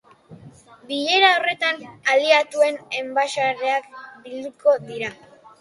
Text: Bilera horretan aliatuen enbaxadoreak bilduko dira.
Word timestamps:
Bilera 0.91 1.29
horretan 1.41 1.83
aliatuen 2.15 2.81
enbaxadoreak 3.03 3.87
bilduko 4.27 4.79
dira. 4.91 5.17